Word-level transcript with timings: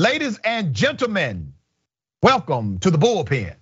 Ladies 0.00 0.40
and 0.44 0.72
gentlemen, 0.72 1.52
welcome 2.22 2.78
to 2.78 2.90
the 2.90 2.96
bullpen. 2.96 3.54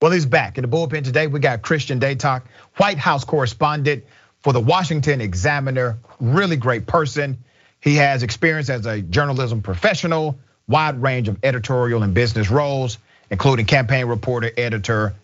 Well, 0.00 0.10
he's 0.10 0.26
back 0.26 0.58
in 0.58 0.62
the 0.62 0.68
bullpen 0.68 1.04
today. 1.04 1.28
We 1.28 1.38
got 1.38 1.62
Christian 1.62 2.00
Datoc, 2.00 2.42
White 2.78 2.98
House 2.98 3.22
correspondent 3.24 4.02
for 4.40 4.52
the 4.52 4.60
Washington 4.60 5.20
Examiner. 5.20 5.98
Really 6.18 6.56
great 6.56 6.88
person. 6.88 7.38
He 7.78 7.94
has 7.94 8.24
experience 8.24 8.68
as 8.68 8.84
a 8.84 9.00
journalism 9.00 9.62
professional, 9.62 10.40
wide 10.66 11.00
range 11.00 11.28
of 11.28 11.38
editorial 11.44 12.02
and 12.02 12.14
business 12.14 12.50
roles, 12.50 12.98
including 13.30 13.66
campaign 13.66 14.06
reporter, 14.06 14.50
editor, 14.56 15.14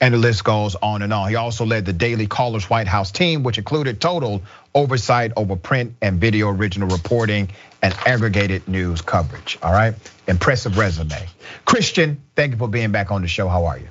and 0.00 0.14
the 0.14 0.18
list 0.18 0.44
goes 0.44 0.74
on 0.76 1.02
and 1.02 1.12
on. 1.12 1.28
He 1.28 1.36
also 1.36 1.66
led 1.66 1.84
the 1.84 1.92
Daily 1.92 2.26
Caller's 2.26 2.70
White 2.70 2.86
House 2.86 3.10
team, 3.10 3.42
which 3.42 3.58
included 3.58 4.00
total 4.00 4.42
oversight 4.74 5.32
over 5.36 5.56
print 5.56 5.94
and 6.00 6.20
video 6.20 6.48
original 6.48 6.88
reporting 6.88 7.48
and 7.82 7.94
aggregated 8.06 8.66
news 8.66 9.02
coverage. 9.02 9.58
All 9.62 9.72
right, 9.72 9.94
impressive 10.26 10.78
resume. 10.78 11.26
Christian, 11.64 12.22
thank 12.34 12.52
you 12.52 12.58
for 12.58 12.68
being 12.68 12.92
back 12.92 13.10
on 13.10 13.22
the 13.22 13.28
show. 13.28 13.48
How 13.48 13.66
are 13.66 13.78
you? 13.78 13.88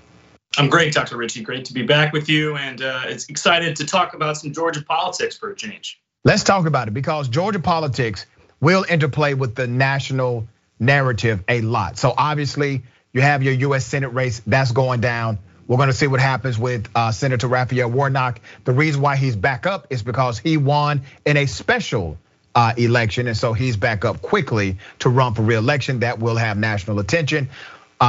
I'm 0.58 0.70
great, 0.70 0.94
Dr. 0.94 1.16
Richey. 1.16 1.44
Great 1.44 1.66
to 1.66 1.74
be 1.74 1.84
back 1.84 2.12
with 2.12 2.28
you, 2.28 2.58
and 2.58 2.82
uh, 2.82 3.04
it's 3.06 3.30
excited 3.30 3.76
to 3.78 3.86
talk 3.86 4.16
about 4.16 4.38
some 4.38 4.52
Georgia 4.52 4.82
politics 4.82 5.38
for 5.38 5.52
a 5.52 5.56
change. 5.56 6.02
Let's 6.24 6.44
talk 6.44 6.66
about 6.66 6.88
it 6.88 6.94
because 6.94 7.30
Georgia 7.30 7.60
politics 7.60 8.26
will 8.60 8.84
interplay 8.90 9.36
with 9.36 9.56
the 9.56 9.68
national 9.68 10.48
narrative 10.80 11.44
a 11.48 11.62
lot. 11.62 11.98
So 11.98 12.14
obviously, 12.18 12.84
you 13.14 13.22
have 13.22 13.44
your 13.44 13.54
U.S. 13.54 13.86
Senate 13.86 14.10
race 14.10 14.42
that's 14.46 14.72
going 14.72 15.02
down. 15.02 15.38
We're 15.70 15.78
going 15.78 15.88
to 15.88 15.94
see 15.94 16.08
what 16.08 16.20
happens 16.20 16.60
with 16.60 16.90
uh, 16.96 17.14
Senator 17.14 17.48
Raphael 17.48 17.90
Warnock. 17.90 18.42
The 18.66 18.74
reason 18.74 19.02
why 19.02 19.16
he's 19.16 19.38
back 19.38 19.66
up 19.66 19.88
is 19.90 20.04
because 20.04 20.38
he 20.38 20.58
won 20.58 21.04
in 21.26 21.38
a 21.38 21.46
special 21.46 22.18
uh, 22.56 22.74
election, 22.76 23.28
and 23.28 23.38
so 23.38 23.54
he's 23.54 23.78
back 23.78 24.04
up 24.04 24.22
quickly 24.22 24.80
to 25.00 25.10
run 25.10 25.36
for 25.36 25.44
reelection. 25.44 26.00
That 26.00 26.20
will 26.20 26.36
have 26.36 26.58
national 26.58 27.00
attention. 27.00 27.50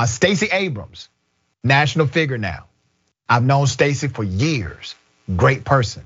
Stacey 0.06 0.48
Abrams 0.50 1.08
national 1.62 2.06
figure 2.06 2.39
now. 2.39 2.64
I've 3.28 3.44
known 3.44 3.67
Stacey 3.67 4.08
for 4.08 4.24
years. 4.24 4.95
Great 5.36 5.64
person. 5.64 6.05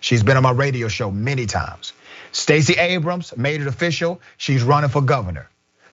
She's 0.00 0.22
been 0.22 0.36
on 0.36 0.42
my 0.42 0.52
radio 0.52 0.88
show 0.88 1.10
many 1.10 1.46
times. 1.46 1.92
Stacey 2.32 2.74
Abrams 2.74 3.36
made 3.36 3.60
it 3.60 3.66
official. 3.66 4.20
She's 4.36 4.62
running 4.62 4.90
for 4.90 5.02
governor. 5.02 5.48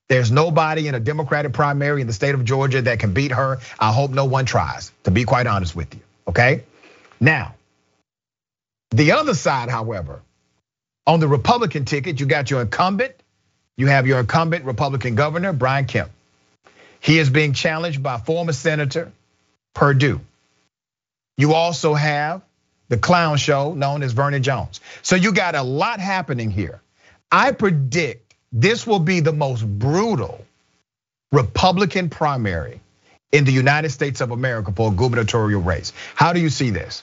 There's 0.08 0.30
nobody 0.30 0.88
in 0.88 0.94
a 0.94 1.00
Democratic 1.00 1.52
primary 1.52 2.00
in 2.00 2.06
the 2.06 2.12
state 2.12 2.34
of 2.34 2.44
Georgia 2.44 2.82
that 2.82 2.98
can 2.98 3.14
beat 3.14 3.32
her. 3.32 3.60
I 3.78 3.92
hope 3.92 4.10
no 4.10 4.26
one 4.26 4.44
tries, 4.44 4.92
to 5.04 5.10
be 5.10 5.24
quite 5.24 5.46
honest 5.46 5.74
with 5.74 5.94
you. 5.94 6.00
Okay? 6.28 6.64
Now, 7.20 7.54
the 8.90 9.12
other 9.12 9.34
side, 9.34 9.70
however, 9.70 10.20
on 11.06 11.20
the 11.20 11.28
Republican 11.28 11.84
ticket, 11.84 12.20
you 12.20 12.26
got 12.26 12.50
your 12.50 12.60
incumbent. 12.60 13.14
You 13.76 13.86
have 13.86 14.06
your 14.06 14.20
incumbent 14.20 14.64
Republican 14.64 15.14
governor, 15.14 15.52
Brian 15.52 15.86
Kemp. 15.86 16.10
He 17.00 17.18
is 17.18 17.30
being 17.30 17.52
challenged 17.52 18.02
by 18.02 18.18
former 18.18 18.52
Senator 18.52 19.10
Perdue. 19.74 20.20
You 21.36 21.54
also 21.54 21.94
have 21.94 22.42
the 22.88 22.98
clown 22.98 23.38
show 23.38 23.72
known 23.72 24.02
as 24.02 24.12
Vernon 24.12 24.42
Jones. 24.42 24.80
So 25.00 25.16
you 25.16 25.32
got 25.32 25.54
a 25.54 25.62
lot 25.62 25.98
happening 25.98 26.50
here. 26.50 26.80
I 27.30 27.52
predict 27.52 28.31
this 28.52 28.86
will 28.86 28.98
be 28.98 29.20
the 29.20 29.32
most 29.32 29.66
brutal 29.78 30.44
Republican 31.32 32.08
primary 32.08 32.80
in 33.32 33.44
the 33.44 33.52
United 33.52 33.90
States 33.90 34.20
of 34.20 34.30
America 34.30 34.72
for 34.72 34.92
a 34.92 34.94
gubernatorial 34.94 35.62
race. 35.62 35.92
How 36.14 36.32
do 36.32 36.40
you 36.40 36.50
see 36.50 36.70
this? 36.70 37.02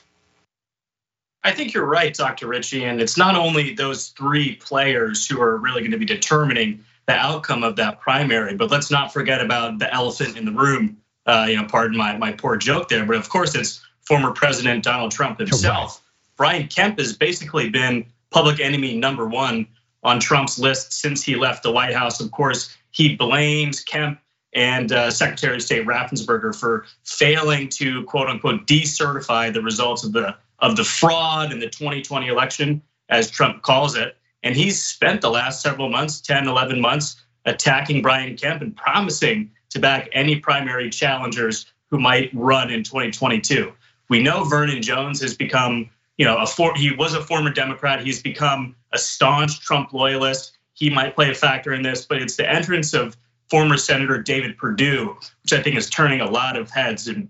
I 1.43 1.51
think 1.51 1.73
you're 1.73 1.85
right, 1.85 2.13
Dr. 2.13 2.47
Richey. 2.47 2.83
And 2.83 3.01
it's 3.01 3.17
not 3.17 3.35
only 3.35 3.73
those 3.73 4.09
three 4.09 4.55
players 4.55 5.25
who 5.27 5.41
are 5.41 5.57
really 5.57 5.81
going 5.81 5.91
to 5.91 5.97
be 5.97 6.05
determining 6.05 6.83
the 7.09 7.15
outcome 7.15 7.63
of 7.63 7.75
that 7.77 7.99
primary. 7.99 8.55
But 8.55 8.69
let's 8.69 8.91
not 8.91 9.11
forget 9.11 9.41
about 9.41 9.79
the 9.79 9.91
elephant 9.91 10.37
in 10.37 10.45
the 10.45 10.51
room. 10.51 10.97
Uh, 11.25 11.47
you 11.49 11.55
know, 11.55 11.65
pardon 11.65 11.97
my 11.97 12.15
my 12.17 12.31
poor 12.31 12.55
joke 12.55 12.87
there, 12.87 13.05
but 13.05 13.15
of 13.15 13.29
course 13.29 13.55
it's 13.55 13.83
former 14.01 14.31
President 14.31 14.83
Donald 14.83 15.11
Trump 15.11 15.39
himself. 15.39 16.01
Brian 16.37 16.67
Kemp 16.67 16.99
has 16.99 17.17
basically 17.17 17.69
been 17.69 18.05
public 18.29 18.59
enemy 18.59 18.95
number 18.95 19.27
one 19.27 19.67
on 20.03 20.19
Trump's 20.19 20.57
list 20.57 20.93
since 20.93 21.23
he 21.23 21.35
left 21.35 21.63
the 21.63 21.71
White 21.71 21.93
House. 21.93 22.19
Of 22.19 22.31
course, 22.31 22.75
he 22.91 23.15
blames 23.15 23.81
Kemp 23.81 24.19
and 24.53 24.91
uh, 24.91 25.11
Secretary 25.11 25.55
of 25.55 25.61
State 25.61 25.85
Raffensperger 25.85 26.55
for 26.55 26.85
failing 27.03 27.69
to 27.69 28.03
quote 28.05 28.29
unquote 28.29 28.65
decertify 28.65 29.53
the 29.53 29.61
results 29.61 30.03
of 30.03 30.13
the 30.13 30.35
of 30.59 30.75
the 30.75 30.83
fraud 30.83 31.51
in 31.51 31.59
the 31.59 31.69
2020 31.69 32.27
election, 32.27 32.81
as 33.09 33.29
Trump 33.31 33.61
calls 33.61 33.95
it. 33.95 34.17
And 34.43 34.55
he's 34.55 34.83
spent 34.83 35.21
the 35.21 35.29
last 35.29 35.61
several 35.61 35.89
months, 35.89 36.19
10, 36.21 36.47
11 36.47 36.81
months, 36.81 37.21
attacking 37.45 38.01
Brian 38.01 38.35
Kemp 38.35 38.61
and 38.61 38.75
promising 38.75 39.51
to 39.69 39.79
back 39.79 40.09
any 40.11 40.37
primary 40.37 40.89
challengers 40.89 41.71
who 41.89 41.99
might 41.99 42.29
run 42.33 42.69
in 42.69 42.83
2022. 42.83 43.71
We 44.09 44.21
know 44.21 44.43
Vernon 44.43 44.81
Jones 44.81 45.21
has 45.21 45.35
become, 45.35 45.89
you 46.19 46.25
know, 46.25 46.37
a 46.37 46.45
for, 46.45 46.75
he 46.75 46.91
was 46.91 47.13
a 47.13 47.23
former 47.23 47.49
Democrat. 47.49 48.03
He's 48.03 48.21
become 48.21 48.75
a 48.91 48.97
staunch 48.97 49.61
Trump 49.61 49.93
loyalist. 49.93 50.57
He 50.73 50.89
might 50.89 51.15
play 51.15 51.31
a 51.31 51.33
factor 51.33 51.73
in 51.73 51.81
this, 51.81 52.05
but 52.05 52.21
it's 52.21 52.35
the 52.35 52.47
entrance 52.47 52.93
of 52.93 53.15
former 53.49 53.77
Senator 53.77 54.21
David 54.21 54.57
Perdue, 54.57 55.17
which 55.43 55.53
I 55.53 55.63
think 55.63 55.77
is 55.77 55.89
turning 55.89 56.19
a 56.19 56.29
lot 56.29 56.57
of 56.57 56.69
heads. 56.69 57.07
And 57.07 57.29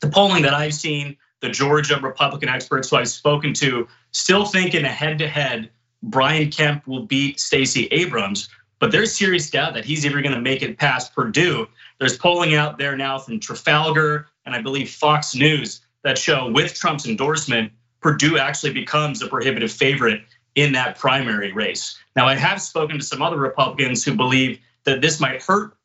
the 0.00 0.08
polling 0.08 0.42
that 0.42 0.54
I've 0.54 0.72
seen, 0.72 1.16
the 1.40 1.48
Georgia 1.48 1.98
Republican 2.00 2.48
experts 2.48 2.90
who 2.90 2.96
I've 2.96 3.08
spoken 3.08 3.52
to, 3.54 3.88
still 4.12 4.44
think 4.44 4.72
in 4.72 4.84
a 4.84 4.88
head-to-head 4.88 5.70
Brian 6.04 6.48
Kemp 6.48 6.86
will 6.86 7.06
beat 7.06 7.40
Stacey 7.40 7.86
Abrams, 7.90 8.48
but 8.78 8.92
there's 8.92 9.12
serious 9.12 9.50
doubt 9.50 9.74
that 9.74 9.84
he's 9.84 10.06
ever 10.06 10.22
going 10.22 10.34
to 10.34 10.40
make 10.40 10.62
it 10.62 10.78
past 10.78 11.12
Perdue. 11.12 11.66
There's 11.98 12.16
polling 12.16 12.54
out 12.54 12.78
there 12.78 12.96
now 12.96 13.18
from 13.18 13.40
Trafalgar 13.40 14.28
and 14.46 14.54
I 14.54 14.62
believe 14.62 14.90
Fox 14.90 15.34
News 15.34 15.80
that 16.04 16.16
show 16.16 16.48
with 16.52 16.74
Trump's 16.74 17.04
endorsement, 17.04 17.72
Perdue 18.00 18.38
actually 18.38 18.72
becomes 18.72 19.22
a 19.22 19.28
prohibitive 19.28 19.72
favorite 19.72 20.22
in 20.54 20.72
that 20.72 20.98
primary 20.98 21.52
race. 21.52 21.98
Now, 22.16 22.26
I 22.26 22.34
have 22.34 22.60
spoken 22.60 22.98
to 22.98 23.04
some 23.04 23.22
other 23.22 23.36
Republicans 23.36 24.04
who 24.04 24.14
believe 24.14 24.58
that 24.84 25.00
this 25.00 25.20
might 25.20 25.42
hurt 25.42 25.76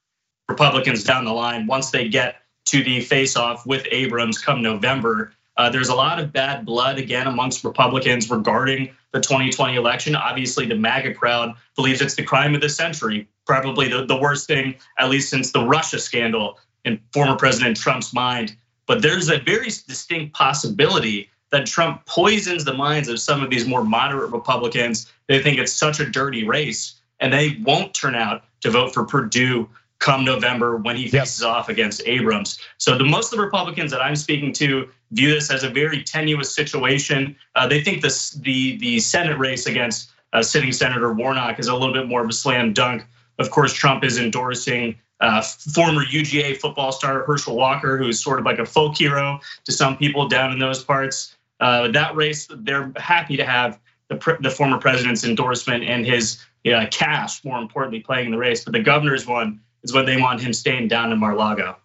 Republicans 0.50 1.04
down 1.04 1.26
the 1.26 1.34
line 1.34 1.68
once 1.68 1.92
they 1.92 2.08
get 2.08 2.38
to 2.66 2.84
the 2.84 3.02
face 3.02 3.36
off 3.36 3.66
with 3.66 3.86
Abrams 3.92 4.38
come 4.38 4.62
November. 4.62 5.34
Uh, 5.58 5.70
there's 5.70 5.90
a 5.90 5.96
lot 5.96 6.20
of 6.20 6.34
bad 6.34 6.66
blood 6.66 6.98
again 6.98 7.28
amongst 7.28 7.64
Republicans 7.64 8.30
regarding 8.30 8.90
the 9.12 9.20
2020 9.20 9.76
election. 9.76 10.16
Obviously, 10.16 10.66
the 10.66 10.76
MAGA 10.76 11.14
crowd 11.14 11.54
believes 11.76 12.02
it's 12.02 12.16
the 12.16 12.24
crime 12.24 12.56
of 12.56 12.62
the 12.62 12.70
century, 12.70 13.28
probably 13.46 13.88
the 13.88 14.20
worst 14.20 14.48
thing, 14.48 14.76
at 14.98 15.10
least 15.10 15.30
since 15.30 15.52
the 15.52 15.64
Russia 15.64 16.00
scandal 16.00 16.58
in 16.86 17.00
former 17.14 17.36
President 17.36 17.78
Trump's 17.78 18.14
mind. 18.14 18.56
But 18.88 19.02
there's 19.02 19.30
a 19.30 19.40
very 19.40 19.68
distinct 19.68 20.34
possibility 20.34 21.30
that 21.54 21.68
Trump 21.68 22.04
poisons 22.08 22.66
the 22.66 22.74
minds 22.74 23.08
of 23.08 23.20
some 23.20 23.44
of 23.44 23.52
these 23.52 23.68
more 23.68 23.84
moderate 23.84 24.32
Republicans. 24.32 25.12
They 25.28 25.42
think 25.42 25.60
it's 25.60 25.72
such 25.72 26.00
a 26.00 26.06
dirty 26.10 26.44
race, 26.44 26.96
and 27.20 27.32
they 27.32 27.58
won't 27.64 27.94
turn 27.94 28.16
out 28.16 28.44
to 28.62 28.72
vote 28.72 28.92
for 28.92 29.06
Perdue 29.06 29.70
come 30.00 30.26
November 30.26 30.78
when 30.78 30.96
he 30.98 31.08
faces 31.08 31.42
yep. 31.42 31.52
off 31.52 31.70
against 31.70 32.02
Abrams. 32.08 32.60
So 32.80 32.98
the 32.98 33.04
most 33.04 33.32
of 33.32 33.38
the 33.38 33.46
Republicans 33.46 33.92
that 33.92 34.02
I'm 34.02 34.16
speaking 34.16 34.52
to 34.54 34.90
view 35.12 35.30
this 35.30 35.52
as 35.52 35.64
a 35.64 35.70
very 35.70 36.04
tenuous 36.04 36.54
situation. 36.54 37.36
Uh, 37.56 37.68
they 37.68 37.84
think 37.84 38.02
this 38.02 38.32
the 38.32 38.78
the 38.78 39.00
Senate 39.00 39.38
race 39.38 39.68
against 39.68 40.12
uh, 40.34 40.42
sitting 40.42 40.72
Senator 40.72 41.14
Warnock 41.14 41.60
is 41.60 41.68
a 41.68 41.74
little 41.74 41.94
bit 41.94 42.08
more 42.08 42.24
of 42.24 42.30
a 42.30 42.34
slam 42.34 42.74
dunk. 42.74 43.06
Of 43.38 43.52
course, 43.52 43.74
Trump 43.74 44.04
is 44.04 44.18
endorsing 44.18 44.96
uh, 45.20 45.42
former 45.42 46.04
UGA 46.04 46.58
football 46.58 46.92
star 46.92 47.24
Herschel 47.26 47.56
Walker, 47.56 47.98
who 47.98 48.08
is 48.08 48.20
sort 48.20 48.40
of 48.40 48.46
like 48.46 48.58
a 48.58 48.66
folk 48.66 48.98
hero 48.98 49.40
to 49.66 49.72
some 49.72 49.96
people 49.96 50.28
down 50.28 50.52
in 50.52 50.58
those 50.58 50.84
parts. 50.84 51.36
Uh, 51.64 51.88
that 51.88 52.14
race, 52.14 52.46
they're 52.54 52.92
happy 52.98 53.38
to 53.38 53.46
have 53.46 53.80
the, 54.10 54.38
the 54.42 54.50
former 54.50 54.80
president's 54.80 55.24
endorsement 55.24 55.86
and 55.86 56.06
his 56.06 56.44
cash, 56.92 57.42
more 57.46 57.58
importantly, 57.58 58.02
playing 58.02 58.32
the 58.32 58.38
race. 58.38 58.66
But 58.66 58.74
the 58.74 58.82
governor's 58.82 59.26
one 59.26 59.62
is 59.82 59.94
when 59.94 60.06
they 60.06 60.20
want 60.20 60.42
him 60.42 60.52
staying 60.52 60.90
down 60.90 61.14
in 61.14 61.20
Mar-Lago. 61.20 61.78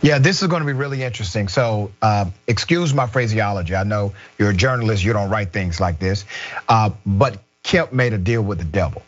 Yeah, 0.00 0.18
this 0.18 0.40
is 0.40 0.48
going 0.48 0.62
to 0.62 0.66
be 0.66 0.72
really 0.72 1.02
interesting. 1.02 1.48
So, 1.48 1.92
uh, 2.00 2.30
excuse 2.46 2.94
my 2.94 3.06
phraseology. 3.06 3.74
I 3.74 3.84
know 3.84 4.14
you're 4.38 4.50
a 4.50 4.54
journalist, 4.54 5.04
you 5.04 5.12
don't 5.12 5.28
write 5.28 5.52
things 5.52 5.78
like 5.78 5.98
this. 5.98 6.24
Uh, 6.66 6.88
but 7.04 7.38
Kemp 7.64 7.92
made 7.92 8.14
a 8.14 8.18
deal 8.18 8.40
with 8.40 8.56
the 8.56 8.64
devil. 8.64 9.02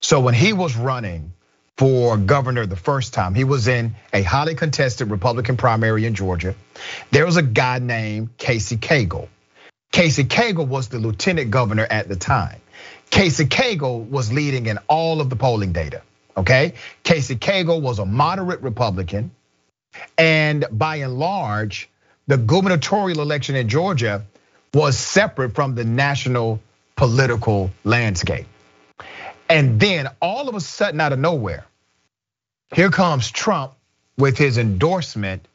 So, 0.00 0.20
when 0.20 0.34
he 0.34 0.52
was 0.52 0.76
running 0.76 1.32
for 1.76 2.16
governor 2.16 2.66
the 2.66 2.76
first 2.76 3.14
time, 3.14 3.34
he 3.34 3.44
was 3.44 3.66
in 3.66 3.94
a 4.12 4.22
highly 4.22 4.54
contested 4.54 5.10
Republican 5.10 5.56
primary 5.56 6.06
in 6.06 6.14
Georgia. 6.14 6.54
There 7.10 7.26
was 7.26 7.36
a 7.36 7.42
guy 7.42 7.78
named 7.80 8.36
Casey 8.38 8.76
Cagle. 8.76 9.28
Casey 9.90 10.24
Cagle 10.24 10.66
was 10.66 10.88
the 10.88 10.98
lieutenant 10.98 11.50
governor 11.50 11.86
at 11.88 12.08
the 12.08 12.16
time. 12.16 12.60
Casey 13.10 13.46
Cagle 13.46 14.08
was 14.08 14.32
leading 14.32 14.66
in 14.66 14.78
all 14.88 15.20
of 15.20 15.30
the 15.30 15.36
polling 15.36 15.72
data. 15.72 16.02
Okay, 16.36 16.74
Casey 17.04 17.36
Cagle 17.36 17.80
was 17.80 18.00
a 18.00 18.04
moderate 18.04 18.60
Republican, 18.60 19.30
and 20.18 20.64
by 20.72 20.96
and 20.96 21.16
large, 21.16 21.88
the 22.26 22.36
gubernatorial 22.36 23.20
election 23.20 23.54
in 23.54 23.68
Georgia 23.68 24.24
was 24.72 24.98
separate 24.98 25.54
from 25.54 25.76
the 25.76 25.84
national 25.84 26.60
political 26.96 27.70
landscape. 27.84 28.46
And 29.48 29.78
then 29.78 30.08
all 30.20 30.48
of 30.48 30.54
a 30.54 30.60
sudden, 30.60 31.00
out 31.00 31.12
of 31.12 31.18
nowhere, 31.18 31.64
here 32.74 32.90
comes 32.90 33.30
Trump 33.30 33.74
with 34.16 34.38
his 34.38 34.58
endorsement 34.58 35.46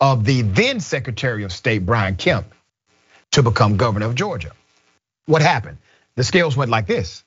of 0.00 0.24
the 0.24 0.42
then 0.42 0.80
Secretary 0.80 1.44
of 1.44 1.52
State, 1.52 1.84
Brian 1.84 2.16
Kemp, 2.16 2.52
to 3.32 3.42
become 3.42 3.76
governor 3.76 4.06
of 4.06 4.14
Georgia. 4.14 4.52
What 5.26 5.42
happened? 5.42 5.78
The 6.16 6.24
scales 6.24 6.56
went 6.56 6.70
like 6.70 6.86
this. 6.86 7.24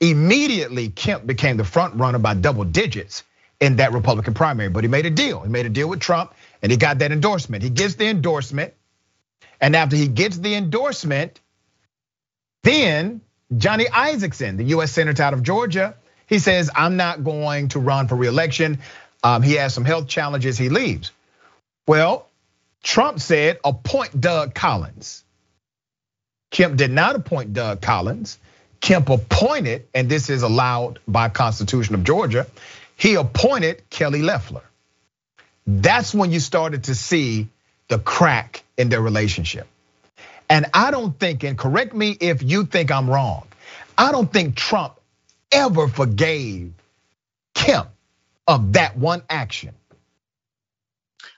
Immediately, 0.00 0.88
Kemp 0.90 1.26
became 1.26 1.56
the 1.56 1.64
front 1.64 1.94
runner 1.94 2.18
by 2.18 2.34
double 2.34 2.64
digits 2.64 3.22
in 3.60 3.76
that 3.76 3.92
Republican 3.92 4.34
primary, 4.34 4.68
but 4.68 4.82
he 4.82 4.88
made 4.88 5.06
a 5.06 5.10
deal. 5.10 5.40
He 5.42 5.48
made 5.48 5.66
a 5.66 5.70
deal 5.70 5.88
with 5.88 6.00
Trump 6.00 6.34
and 6.62 6.72
he 6.72 6.78
got 6.78 6.98
that 6.98 7.12
endorsement. 7.12 7.62
He 7.62 7.70
gets 7.70 7.94
the 7.94 8.06
endorsement. 8.06 8.74
And 9.60 9.76
after 9.76 9.94
he 9.94 10.08
gets 10.08 10.36
the 10.36 10.56
endorsement, 10.56 11.40
then 12.64 13.20
Johnny 13.56 13.84
Isakson, 13.84 14.56
the 14.56 14.64
US 14.76 14.92
Senator 14.92 15.22
out 15.22 15.34
of 15.34 15.42
Georgia, 15.42 15.94
he 16.26 16.38
says, 16.38 16.70
I'm 16.74 16.96
not 16.96 17.24
going 17.24 17.68
to 17.68 17.78
run 17.78 18.08
for 18.08 18.16
reelection. 18.16 18.78
Um, 19.22 19.42
he 19.42 19.54
has 19.54 19.74
some 19.74 19.84
health 19.84 20.08
challenges, 20.08 20.58
he 20.58 20.68
leaves. 20.68 21.10
Well, 21.86 22.28
Trump 22.82 23.20
said, 23.20 23.58
appoint 23.64 24.20
Doug 24.20 24.54
Collins. 24.54 25.24
Kemp 26.50 26.76
did 26.76 26.90
not 26.90 27.16
appoint 27.16 27.52
Doug 27.52 27.80
Collins. 27.80 28.38
Kemp 28.80 29.08
appointed, 29.08 29.86
and 29.94 30.08
this 30.08 30.28
is 30.28 30.42
allowed 30.42 30.98
by 31.06 31.28
Constitution 31.28 31.94
of 31.94 32.04
Georgia, 32.04 32.46
he 32.96 33.14
appointed 33.14 33.88
Kelly 33.90 34.22
Loeffler. 34.22 34.64
That's 35.66 36.12
when 36.12 36.32
you 36.32 36.40
started 36.40 36.84
to 36.84 36.94
see 36.94 37.48
the 37.88 37.98
crack 37.98 38.64
in 38.76 38.88
their 38.88 39.00
relationship. 39.00 39.66
And 40.52 40.66
I 40.74 40.90
don't 40.90 41.18
think, 41.18 41.44
and 41.44 41.56
correct 41.56 41.94
me 41.94 42.10
if 42.20 42.42
you 42.42 42.66
think 42.66 42.90
I'm 42.90 43.08
wrong, 43.08 43.46
I 43.96 44.12
don't 44.12 44.30
think 44.30 44.54
Trump 44.54 45.00
ever 45.50 45.88
forgave 45.88 46.74
Kemp 47.54 47.88
of 48.46 48.74
that 48.74 48.94
one 48.98 49.22
action. 49.30 49.74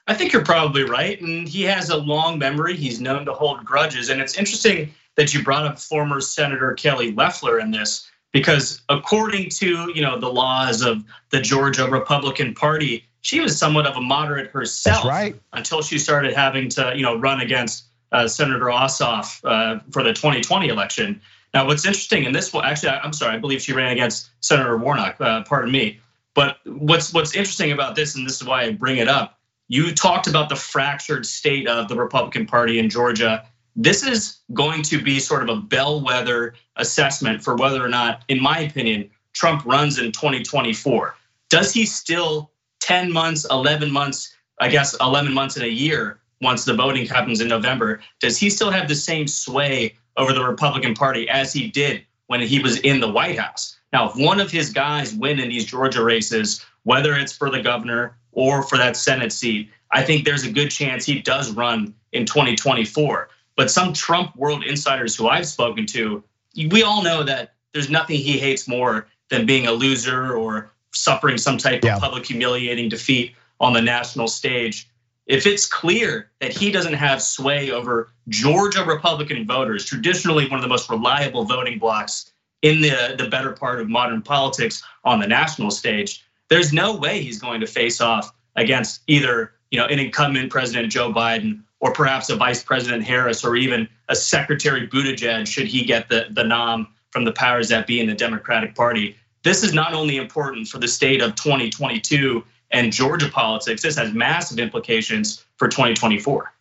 I 0.08 0.14
think 0.14 0.32
you're 0.32 0.44
probably 0.44 0.82
right. 0.82 1.20
And 1.20 1.48
he 1.48 1.62
has 1.62 1.90
a 1.90 1.96
long 1.96 2.40
memory. 2.40 2.74
He's 2.74 3.00
known 3.00 3.24
to 3.26 3.32
hold 3.32 3.64
grudges. 3.64 4.08
And 4.08 4.20
it's 4.20 4.36
interesting 4.36 4.92
that 5.14 5.32
you 5.32 5.44
brought 5.44 5.64
up 5.64 5.78
former 5.78 6.20
Senator 6.20 6.72
Kelly 6.74 7.12
Loeffler 7.12 7.60
in 7.60 7.70
this, 7.70 8.10
because 8.32 8.82
according 8.88 9.48
to 9.50 9.92
you 9.94 10.02
know 10.02 10.18
the 10.18 10.28
laws 10.28 10.82
of 10.82 11.04
the 11.30 11.40
Georgia 11.40 11.88
Republican 11.88 12.52
Party, 12.52 13.04
she 13.20 13.38
was 13.38 13.56
somewhat 13.56 13.86
of 13.86 13.96
a 13.96 14.00
moderate 14.00 14.50
herself 14.50 15.04
right. 15.04 15.40
until 15.52 15.82
she 15.82 16.00
started 16.00 16.34
having 16.34 16.68
to 16.70 16.92
you 16.96 17.02
know 17.02 17.16
run 17.16 17.40
against 17.40 17.84
Senator 18.26 18.66
Ossoff 18.66 19.40
uh, 19.44 19.80
for 19.90 20.02
the 20.02 20.12
2020 20.12 20.68
election. 20.68 21.20
Now, 21.52 21.66
what's 21.66 21.86
interesting 21.86 22.24
in 22.24 22.32
this 22.32 22.52
one, 22.52 22.64
actually, 22.64 22.90
I'm 22.90 23.12
sorry, 23.12 23.34
I 23.34 23.38
believe 23.38 23.62
she 23.62 23.72
ran 23.72 23.92
against 23.92 24.30
Senator 24.40 24.76
Warnock. 24.76 25.20
Uh, 25.20 25.42
pardon 25.44 25.70
me. 25.70 26.00
But 26.34 26.58
what's 26.64 27.12
what's 27.14 27.34
interesting 27.34 27.72
about 27.72 27.94
this, 27.94 28.16
and 28.16 28.26
this 28.26 28.40
is 28.40 28.44
why 28.46 28.62
I 28.62 28.72
bring 28.72 28.96
it 28.96 29.08
up, 29.08 29.38
you 29.68 29.94
talked 29.94 30.26
about 30.26 30.48
the 30.48 30.56
fractured 30.56 31.26
state 31.26 31.68
of 31.68 31.88
the 31.88 31.96
Republican 31.96 32.46
Party 32.46 32.78
in 32.78 32.90
Georgia. 32.90 33.46
This 33.76 34.04
is 34.04 34.38
going 34.52 34.82
to 34.84 35.02
be 35.02 35.18
sort 35.20 35.42
of 35.42 35.48
a 35.48 35.60
bellwether 35.60 36.54
assessment 36.76 37.42
for 37.42 37.56
whether 37.56 37.84
or 37.84 37.88
not, 37.88 38.24
in 38.28 38.40
my 38.40 38.60
opinion, 38.60 39.10
Trump 39.32 39.64
runs 39.64 39.98
in 39.98 40.12
2024. 40.12 41.16
Does 41.50 41.72
he 41.72 41.86
still 41.86 42.50
10 42.80 43.12
months, 43.12 43.46
11 43.50 43.90
months, 43.90 44.36
I 44.60 44.68
guess 44.68 44.94
11 45.00 45.32
months 45.32 45.56
in 45.56 45.62
a 45.62 45.68
year, 45.68 46.20
once 46.40 46.64
the 46.64 46.74
voting 46.74 47.06
happens 47.06 47.40
in 47.40 47.48
November, 47.48 48.00
does 48.20 48.38
he 48.38 48.50
still 48.50 48.70
have 48.70 48.88
the 48.88 48.94
same 48.94 49.26
sway 49.26 49.94
over 50.16 50.32
the 50.32 50.44
Republican 50.44 50.94
Party 50.94 51.28
as 51.28 51.52
he 51.52 51.68
did 51.68 52.04
when 52.26 52.40
he 52.40 52.60
was 52.60 52.78
in 52.80 53.00
the 53.00 53.10
White 53.10 53.38
House? 53.38 53.78
Now, 53.92 54.08
if 54.10 54.16
one 54.16 54.40
of 54.40 54.50
his 54.50 54.72
guys 54.72 55.14
win 55.14 55.38
in 55.38 55.48
these 55.48 55.64
Georgia 55.64 56.02
races, 56.02 56.64
whether 56.82 57.14
it's 57.14 57.36
for 57.36 57.50
the 57.50 57.60
governor 57.60 58.16
or 58.32 58.62
for 58.62 58.76
that 58.76 58.96
Senate 58.96 59.32
seat, 59.32 59.70
I 59.92 60.02
think 60.02 60.24
there's 60.24 60.44
a 60.44 60.50
good 60.50 60.70
chance 60.70 61.06
he 61.06 61.20
does 61.20 61.52
run 61.52 61.94
in 62.12 62.26
2024. 62.26 63.28
But 63.56 63.70
some 63.70 63.92
Trump 63.92 64.34
world 64.36 64.64
insiders 64.64 65.14
who 65.14 65.28
I've 65.28 65.46
spoken 65.46 65.86
to, 65.86 66.22
we 66.56 66.82
all 66.82 67.02
know 67.02 67.22
that 67.22 67.54
there's 67.72 67.88
nothing 67.88 68.16
he 68.16 68.38
hates 68.38 68.66
more 68.66 69.06
than 69.30 69.46
being 69.46 69.66
a 69.66 69.72
loser 69.72 70.34
or 70.34 70.72
suffering 70.92 71.38
some 71.38 71.58
type 71.58 71.84
yeah. 71.84 71.96
of 71.96 72.00
public 72.00 72.26
humiliating 72.26 72.88
defeat 72.88 73.34
on 73.60 73.72
the 73.72 73.82
national 73.82 74.28
stage. 74.28 74.88
If 75.26 75.46
it's 75.46 75.66
clear 75.66 76.30
that 76.40 76.52
he 76.52 76.70
doesn't 76.70 76.94
have 76.94 77.22
sway 77.22 77.70
over 77.70 78.10
Georgia 78.28 78.84
Republican 78.84 79.46
voters, 79.46 79.86
traditionally 79.86 80.48
one 80.48 80.58
of 80.58 80.62
the 80.62 80.68
most 80.68 80.90
reliable 80.90 81.44
voting 81.44 81.78
blocks 81.78 82.32
in 82.62 82.80
the, 82.80 83.14
the 83.16 83.28
better 83.28 83.52
part 83.52 83.80
of 83.80 83.88
modern 83.88 84.22
politics 84.22 84.82
on 85.04 85.20
the 85.20 85.26
national 85.26 85.70
stage, 85.70 86.24
there's 86.50 86.72
no 86.72 86.94
way 86.94 87.22
he's 87.22 87.38
going 87.38 87.60
to 87.60 87.66
face 87.66 88.00
off 88.00 88.32
against 88.56 89.02
either 89.06 89.52
you 89.70 89.78
know 89.78 89.86
an 89.86 89.98
incumbent 89.98 90.50
President 90.50 90.92
Joe 90.92 91.12
Biden 91.12 91.62
or 91.80 91.92
perhaps 91.92 92.30
a 92.30 92.36
Vice 92.36 92.62
President 92.62 93.02
Harris 93.02 93.44
or 93.44 93.56
even 93.56 93.88
a 94.08 94.14
Secretary 94.14 94.86
Buttigieg 94.86 95.46
should 95.46 95.66
he 95.66 95.84
get 95.84 96.08
the, 96.08 96.26
the 96.30 96.44
nom 96.44 96.88
from 97.10 97.24
the 97.24 97.32
powers 97.32 97.68
that 97.68 97.86
be 97.86 98.00
in 98.00 98.06
the 98.06 98.14
Democratic 98.14 98.74
Party. 98.74 99.16
This 99.42 99.62
is 99.62 99.74
not 99.74 99.92
only 99.92 100.16
important 100.16 100.68
for 100.68 100.78
the 100.78 100.88
state 100.88 101.20
of 101.20 101.34
2022 101.34 102.42
and 102.74 102.92
Georgia 102.92 103.28
politics, 103.28 103.82
this 103.82 103.96
has 103.96 104.12
massive 104.12 104.58
implications 104.58 105.44
for 105.56 105.68
2024. 105.68 106.52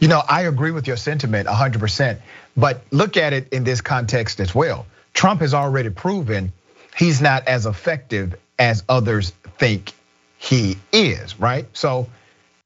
You 0.00 0.08
know, 0.08 0.20
I 0.28 0.42
agree 0.42 0.72
with 0.72 0.88
your 0.88 0.96
sentiment 0.96 1.46
100%, 1.46 2.18
but 2.56 2.82
look 2.90 3.16
at 3.16 3.32
it 3.32 3.52
in 3.52 3.62
this 3.62 3.80
context 3.80 4.40
as 4.40 4.52
well. 4.52 4.84
Trump 5.12 5.40
has 5.40 5.54
already 5.54 5.90
proven 5.90 6.52
he's 6.96 7.20
not 7.20 7.46
as 7.46 7.66
effective 7.66 8.34
as 8.58 8.82
others 8.88 9.30
think 9.58 9.92
he 10.38 10.76
is, 10.92 11.38
right? 11.38 11.66
So 11.72 12.08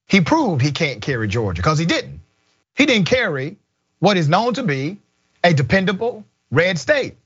he 0.06 0.22
proved 0.22 0.62
he 0.62 0.72
can't 0.72 1.02
carry 1.02 1.28
Georgia 1.28 1.60
because 1.60 1.78
he 1.78 1.84
didn't. 1.84 2.20
He 2.74 2.86
didn't 2.86 3.06
carry 3.06 3.58
what 3.98 4.16
is 4.16 4.28
known 4.28 4.54
to 4.54 4.62
be 4.62 4.96
a 5.44 5.52
dependable 5.52 6.24
red 6.50 6.78
state. 6.78 7.16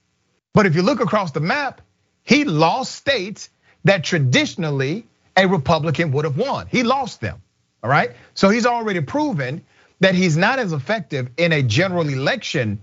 But 0.55 0.67
if 0.67 0.75
you 0.75 0.83
look 0.83 1.01
across 1.01 1.31
the 1.31 1.41
map, 1.41 1.81
he 2.25 2.45
lost 2.45 2.97
states 2.97 3.49
that 3.85 4.03
traditionally 4.03 5.07
a 5.37 5.47
Republican 5.47 6.13
would 6.13 6.25
have 6.25 6.37
won. 6.37 6.67
He 6.71 6.83
lost 6.83 7.21
them, 7.21 7.43
all 7.83 7.91
right? 7.91 8.13
So 8.35 8.49
he's 8.49 8.67
already 8.67 9.01
proven 9.01 9.65
that 10.01 10.15
he's 10.15 10.37
not 10.37 10.59
as 10.59 10.73
effective 10.73 11.31
in 11.37 11.53
a 11.53 11.63
general 11.63 12.09
election 12.09 12.81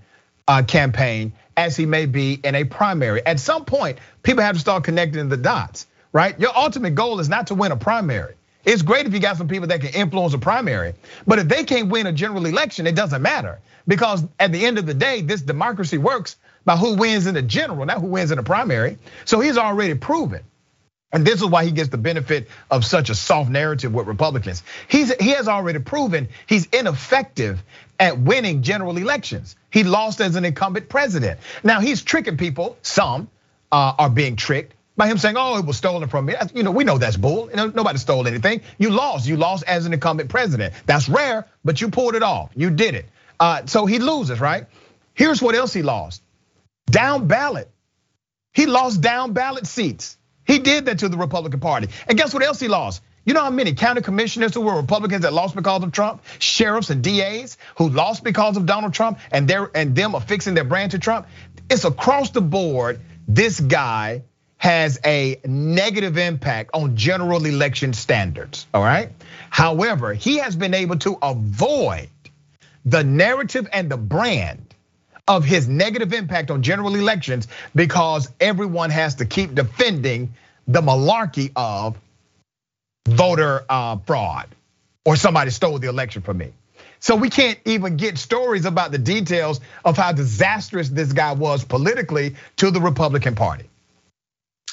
uh, 0.48 0.64
campaign 0.64 1.34
as 1.58 1.76
he 1.76 1.86
may 1.86 2.06
be 2.06 2.40
in 2.44 2.56
a 2.56 2.64
primary. 2.64 3.26
At 3.26 3.40
some 3.40 3.66
point, 3.66 4.00
people 4.24 4.44
have 4.44 4.56
to 4.56 4.62
start 4.62 4.84
connecting 4.84 5.30
the 5.30 5.38
dots, 5.38 5.88
right? 6.14 6.40
Your 6.40 6.56
ultimate 6.56 6.96
goal 6.96 7.20
is 7.20 7.30
not 7.30 7.48
to 7.48 7.56
win 7.56 7.72
a 7.72 7.78
primary. 7.78 8.36
It's 8.66 8.82
great 8.82 9.06
if 9.06 9.14
you 9.14 9.20
got 9.20 9.38
some 9.38 9.48
people 9.48 9.68
that 9.68 9.82
can 9.82 9.94
influence 9.94 10.34
a 10.34 10.38
primary, 10.38 10.94
but 11.26 11.40
if 11.40 11.48
they 11.48 11.64
can't 11.64 11.90
win 11.90 12.08
a 12.08 12.14
general 12.14 12.46
election, 12.46 12.88
it 12.88 12.96
doesn't 12.96 13.22
matter 13.22 13.60
because 13.88 14.24
at 14.40 14.52
the 14.52 14.66
end 14.66 14.78
of 14.78 14.86
the 14.86 14.94
day, 14.94 15.22
this 15.22 15.42
democracy 15.42 15.98
works 15.98 16.36
by 16.66 16.76
who 16.76 16.96
wins 16.96 17.26
in 17.26 17.34
the 17.36 17.42
general, 17.42 17.86
not 17.86 18.00
who 18.00 18.08
wins 18.08 18.32
in 18.32 18.38
the 18.38 18.44
primary. 18.44 18.98
So 19.26 19.40
he's 19.40 19.58
already 19.58 19.96
proven. 19.96 20.44
And 21.12 21.26
this 21.26 21.42
is 21.42 21.46
why 21.46 21.66
he 21.66 21.72
gets 21.72 21.90
the 21.90 21.98
benefit 21.98 22.50
of 22.70 22.86
such 22.86 23.10
a 23.10 23.16
soft 23.16 23.50
narrative 23.50 23.94
with 23.94 24.08
Republicans. 24.08 24.62
He's, 24.88 25.14
he 25.16 25.32
has 25.32 25.48
already 25.48 25.80
proven 25.80 26.30
he's 26.46 26.68
ineffective 26.68 27.64
at 28.00 28.20
winning 28.20 28.62
general 28.62 28.96
elections. 28.98 29.56
He 29.72 29.84
lost 29.84 30.22
as 30.22 30.36
an 30.36 30.46
incumbent 30.46 30.88
president. 30.88 31.40
Now 31.64 31.80
he's 31.80 32.04
tricking 32.04 32.38
people, 32.38 32.78
some 32.84 33.30
uh, 33.72 33.94
are 33.98 34.10
being 34.10 34.36
tricked 34.36 34.76
by 35.00 35.08
him 35.08 35.18
saying, 35.18 35.36
"Oh, 35.38 35.58
it 35.58 35.66
was 35.66 35.78
stolen 35.78 36.10
from 36.10 36.26
me." 36.26 36.36
You 36.54 36.62
know, 36.62 36.72
we 36.72 36.84
know 36.84 36.98
that's 36.98 37.18
bull. 37.18 37.50
Nobody 37.54 37.98
stole 37.98 38.28
anything. 38.28 38.62
You 38.78 38.92
lost. 38.92 39.28
You 39.28 39.38
lost 39.38 39.64
as 39.66 39.86
an 39.86 39.94
incumbent 39.94 40.30
president. 40.30 40.74
That's 40.86 41.10
rare, 41.10 41.48
but 41.64 41.82
you 41.82 41.90
pulled 41.90 42.16
it 42.16 42.22
off. 42.24 42.52
You 42.56 42.70
did 42.70 42.96
it. 42.96 43.06
Uh, 43.40 43.66
so 43.66 43.86
he 43.86 43.98
loses, 43.98 44.40
right? 44.40 44.66
Here's 45.14 45.42
what 45.42 45.56
else 45.56 45.74
he 45.74 45.82
lost: 45.82 46.22
down 46.86 47.28
ballot. 47.28 47.72
He 48.54 48.66
lost 48.66 49.02
down 49.02 49.34
ballot 49.34 49.66
seats. 49.66 50.18
He 50.50 50.58
did 50.58 50.86
that 50.86 50.98
to 51.00 51.10
the 51.10 51.18
Republican 51.18 51.60
Party. 51.60 51.90
And 52.08 52.18
guess 52.18 52.34
what 52.34 52.42
else 52.42 52.60
he 52.60 52.68
lost? 52.68 53.04
You 53.24 53.36
know 53.36 53.42
how 53.42 53.52
many 53.52 53.76
county 53.76 54.02
commissioners 54.02 54.56
who 54.56 54.62
were 54.62 54.76
Republicans 54.76 55.22
that 55.22 55.32
lost 55.32 55.56
because 55.56 55.84
of 55.84 55.92
Trump, 55.92 56.24
sheriffs 56.40 56.90
and 56.90 57.04
DAs 57.04 57.60
who 57.78 57.90
lost 57.90 58.24
because 58.24 58.58
of 58.58 58.66
Donald 58.66 58.96
Trump, 58.96 59.20
and 59.32 59.48
they 59.48 59.58
and 59.76 59.96
them 59.96 60.16
affixing 60.16 60.56
their 60.56 60.64
brand 60.64 60.92
to 60.92 60.98
Trump. 60.98 61.28
It's 61.70 61.86
across 61.86 62.32
the 62.32 62.42
board. 62.42 63.00
This 63.28 63.60
guy 63.60 64.24
has 64.58 65.00
a 65.06 65.40
negative 65.46 66.18
impact 66.18 66.72
on 66.74 66.96
general 66.96 67.46
election 67.46 67.94
standards, 67.94 68.66
all 68.74 68.82
right? 68.82 69.12
However, 69.52 70.16
he 70.16 70.38
has 70.38 70.56
been 70.56 70.74
able 70.74 70.98
to 70.98 71.16
avoid 71.22 72.10
the 72.86 73.04
narrative 73.04 73.70
and 73.72 73.88
the 73.88 73.98
brand 73.98 74.69
of 75.30 75.46
his 75.46 75.70
negative 75.70 76.12
impact 76.12 76.52
on 76.52 76.62
general 76.64 76.96
elections 76.96 77.48
because 77.76 78.30
everyone 78.42 78.90
has 78.90 79.16
to 79.16 79.26
keep 79.26 79.54
defending 79.56 80.34
the 80.68 80.82
malarkey 80.82 81.52
of 81.56 81.98
voter 83.08 83.64
uh, 83.70 83.96
fraud 84.06 84.48
or 85.06 85.16
somebody 85.16 85.52
stole 85.52 85.80
the 85.80 85.88
election 85.88 86.22
from 86.22 86.40
me. 86.40 86.52
So 87.00 87.16
we 87.16 87.30
can't 87.30 87.58
even 87.64 87.96
get 87.96 88.18
stories 88.18 88.66
about 88.66 88.92
the 88.92 88.98
details 88.98 89.62
of 89.86 89.96
how 89.96 90.12
disastrous 90.12 90.90
this 90.90 91.14
guy 91.14 91.32
was 91.32 91.64
politically 91.64 92.36
to 92.58 92.72
the 92.72 92.82
Republican 92.82 93.36
Party. 93.36 93.70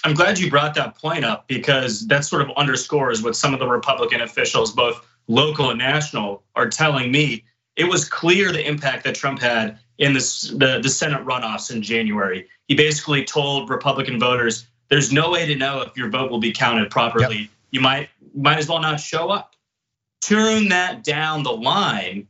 I'm 0.04 0.14
glad 0.14 0.38
you 0.38 0.50
brought 0.50 0.74
that 0.74 0.96
point 0.98 1.24
up 1.24 1.46
because 1.48 2.06
that 2.08 2.24
sort 2.24 2.42
of 2.42 2.50
underscores 2.56 3.22
what 3.22 3.36
some 3.36 3.54
of 3.54 3.60
the 3.60 3.66
Republican 3.68 4.20
officials, 4.22 4.72
both 4.72 5.06
local 5.28 5.70
and 5.70 5.78
national, 5.78 6.42
are 6.54 6.68
telling 6.68 7.12
me. 7.12 7.44
It 7.76 7.84
was 7.84 8.08
clear 8.08 8.52
the 8.52 8.66
impact 8.66 9.04
that 9.04 9.14
Trump 9.14 9.40
had 9.40 9.78
in 9.98 10.12
this, 10.12 10.42
the, 10.42 10.80
the 10.82 10.88
Senate 10.88 11.24
runoffs 11.24 11.70
in 11.70 11.82
January. 11.82 12.48
He 12.68 12.74
basically 12.74 13.24
told 13.24 13.70
Republican 13.70 14.18
voters, 14.18 14.66
there's 14.88 15.12
no 15.12 15.30
way 15.30 15.46
to 15.46 15.54
know 15.54 15.80
if 15.82 15.96
your 15.96 16.08
vote 16.08 16.30
will 16.30 16.40
be 16.40 16.52
counted 16.52 16.90
properly. 16.90 17.36
Yep. 17.36 17.50
You 17.72 17.80
might 17.80 18.08
might 18.34 18.58
as 18.58 18.68
well 18.68 18.80
not 18.80 19.00
show 19.00 19.30
up. 19.30 19.54
Turn 20.20 20.68
that 20.68 21.02
down 21.02 21.42
the 21.42 21.52
line. 21.52 22.28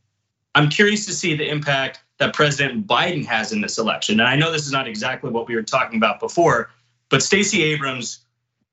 I'm 0.55 0.69
curious 0.71 1.05
to 1.07 1.12
see 1.12 1.37
the 1.37 1.49
impact 1.49 2.00
that 2.19 2.33
President 2.33 2.87
Biden 2.87 3.25
has 3.26 3.53
in 3.53 3.61
this 3.61 3.79
election. 3.79 4.21
And 4.21 4.29
I 4.29 4.37
know 4.37 4.50
this 4.50 4.67
is 4.67 4.73
not 4.73 4.88
exactly 4.88 5.31
what 5.31 5.47
we 5.47 5.55
were 5.55 5.62
talking 5.62 5.99
about 5.99 6.19
before, 6.19 6.71
but 7.11 7.23
Stacey 7.23 7.62
Abrams 7.62 8.21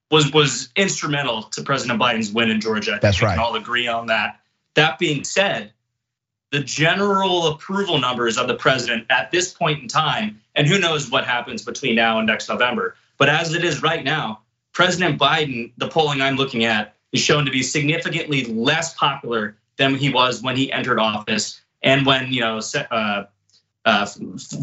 was 0.09 0.31
was 0.31 0.69
instrumental 0.75 1.43
to 1.43 1.61
President 1.63 1.99
Biden's 1.99 2.31
win 2.31 2.49
in 2.49 2.61
Georgia. 2.61 2.99
That's 3.01 3.21
right. 3.21 3.31
We 3.31 3.35
can 3.35 3.43
all 3.43 3.55
agree 3.55 3.87
on 3.87 4.07
that. 4.07 4.39
That 4.75 4.97
being 4.97 5.23
said, 5.23 5.73
the 6.53 6.59
general 6.59 7.47
approval 7.47 7.97
numbers 7.97 8.37
of 8.37 8.47
the 8.47 8.53
president 8.53 9.07
at 9.09 9.31
this 9.31 9.51
point 9.51 9.81
in 9.81 9.87
time, 9.87 10.39
and 10.53 10.67
who 10.67 10.77
knows 10.77 11.09
what 11.09 11.25
happens 11.25 11.63
between 11.63 11.95
now 11.95 12.19
and 12.19 12.27
next 12.27 12.47
November. 12.47 12.95
But 13.17 13.27
as 13.27 13.55
it 13.55 13.63
is 13.63 13.81
right 13.81 14.03
now, 14.03 14.41
President 14.71 15.19
Biden, 15.19 15.71
the 15.77 15.87
polling 15.87 16.21
I'm 16.21 16.35
looking 16.35 16.63
at, 16.63 16.93
is 17.11 17.21
shown 17.21 17.45
to 17.45 17.51
be 17.51 17.63
significantly 17.63 18.45
less 18.45 18.93
popular 18.93 19.57
than 19.77 19.95
he 19.95 20.11
was 20.11 20.43
when 20.43 20.55
he 20.55 20.71
entered 20.71 20.99
office 20.99 21.59
and 21.81 22.05
when 22.05 22.31
you 22.31 22.41
know 22.41 22.61
uh, 22.91 23.23
uh, 23.85 24.05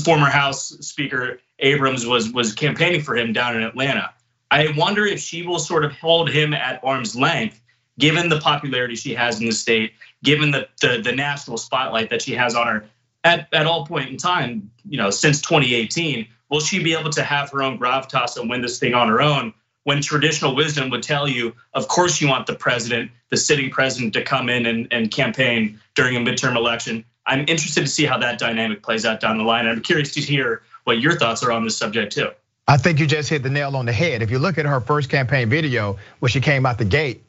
former 0.05 0.31
House 0.31 0.69
Speaker 0.87 1.41
Abrams 1.59 2.07
was 2.07 2.31
was 2.31 2.55
campaigning 2.55 3.03
for 3.03 3.17
him 3.17 3.33
down 3.33 3.57
in 3.57 3.65
Atlanta. 3.65 4.15
I 4.53 4.73
wonder 4.77 5.05
if 5.05 5.19
she 5.19 5.43
will 5.43 5.59
sort 5.59 5.85
of 5.85 5.91
hold 5.99 6.31
him 6.31 6.55
at 6.55 6.79
arm's 6.85 7.17
length, 7.17 7.61
given 8.01 8.29
the 8.29 8.41
popularity 8.41 8.97
she 8.97 9.15
has 9.15 9.41
in 9.41 9.47
the 9.47 9.53
state, 9.53 9.93
given 10.25 10.51
the 10.51 10.69
the, 10.81 11.01
the 11.03 11.13
national 11.13 11.59
spotlight 11.59 12.11
that 12.11 12.23
she 12.23 12.35
has 12.35 12.55
on 12.55 12.67
her 12.67 12.85
at, 13.23 13.49
at 13.53 13.67
all 13.67 13.87
point 13.87 14.09
in 14.09 14.17
time, 14.17 14.71
you 14.89 14.97
know, 14.97 15.11
since 15.11 15.41
2018. 15.43 16.27
Will 16.49 16.61
she 16.61 16.83
be 16.83 16.95
able 16.95 17.11
to 17.11 17.23
have 17.23 17.49
her 17.51 17.63
own 17.63 17.79
gravitas 17.79 18.37
and 18.37 18.51
win 18.51 18.61
this 18.61 18.81
thing 18.81 18.95
on 18.95 19.09
her 19.09 19.23
own? 19.23 19.55
when 19.85 20.03
traditional 20.03 20.55
wisdom 20.55 20.91
would 20.91 21.03
tell 21.03 21.29
you, 21.29 21.55
of 21.75 21.89
course, 21.89 22.21
you 22.21 22.29
want 22.29 22.47
the 22.47 22.55
president, 22.55 23.11
the 23.31 23.37
sitting 23.37 23.71
president, 23.71 24.13
to 24.13 24.23
come 24.23 24.49
in 24.49 24.67
and, 24.67 24.89
and 24.91 25.11
campaign 25.11 25.81
during 25.95 26.17
a 26.17 26.21
midterm 26.21 26.57
election. 26.57 27.05
I'm 27.27 27.41
interested 27.41 27.83
to 27.83 27.87
see 27.87 28.05
how 28.05 28.19
that 28.19 28.39
dynamic 28.39 28.83
plays 28.83 29.05
out 29.05 29.21
down 29.21 29.39
the 29.39 29.45
line. 29.45 29.67
I'm 29.67 29.81
curious 29.81 30.13
to 30.15 30.21
hear 30.21 30.63
what 30.85 31.01
your 31.01 31.19
thoughts 31.19 31.43
are 31.43 31.53
on 31.53 31.65
this 31.65 31.77
subject 31.77 32.13
too. 32.13 32.31
I 32.69 32.77
think 32.77 32.99
you 32.99 33.07
just 33.07 33.29
hit 33.29 33.43
the 33.43 33.51
nail 33.51 33.77
on 33.77 33.87
the 33.87 33.93
head. 33.93 34.23
If 34.23 34.31
you 34.31 34.39
look 34.39 34.59
at 34.59 34.67
her 34.67 34.81
first 34.81 35.11
campaign 35.11 35.49
video 35.49 35.99
when 36.21 36.31
she 36.31 36.41
came 36.41 36.67
out 36.67 36.79
the 36.79 36.85
gate, 36.85 37.25